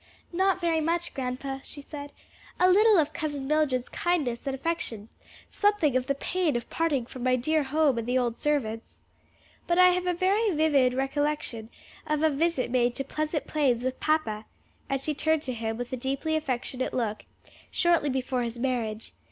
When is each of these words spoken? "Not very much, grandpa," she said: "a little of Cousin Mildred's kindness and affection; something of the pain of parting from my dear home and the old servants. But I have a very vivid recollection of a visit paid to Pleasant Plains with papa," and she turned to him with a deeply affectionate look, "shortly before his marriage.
"Not 0.33 0.59
very 0.59 0.81
much, 0.81 1.13
grandpa," 1.13 1.59
she 1.63 1.79
said: 1.79 2.11
"a 2.59 2.67
little 2.71 2.97
of 2.97 3.13
Cousin 3.13 3.45
Mildred's 3.45 3.87
kindness 3.87 4.47
and 4.47 4.55
affection; 4.55 5.09
something 5.51 5.95
of 5.95 6.07
the 6.07 6.15
pain 6.15 6.55
of 6.55 6.71
parting 6.71 7.05
from 7.05 7.21
my 7.21 7.35
dear 7.35 7.61
home 7.61 7.99
and 7.99 8.07
the 8.07 8.17
old 8.17 8.35
servants. 8.35 8.97
But 9.67 9.77
I 9.77 9.89
have 9.89 10.07
a 10.07 10.13
very 10.15 10.49
vivid 10.55 10.95
recollection 10.95 11.69
of 12.07 12.23
a 12.23 12.31
visit 12.31 12.71
paid 12.71 12.95
to 12.95 13.03
Pleasant 13.03 13.45
Plains 13.45 13.83
with 13.83 13.99
papa," 13.99 14.45
and 14.89 14.99
she 14.99 15.13
turned 15.13 15.43
to 15.43 15.53
him 15.53 15.77
with 15.77 15.93
a 15.93 15.97
deeply 15.97 16.35
affectionate 16.35 16.95
look, 16.95 17.25
"shortly 17.69 18.09
before 18.09 18.41
his 18.41 18.57
marriage. 18.57 19.11